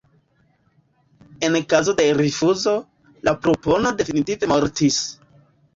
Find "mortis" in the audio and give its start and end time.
4.57-5.03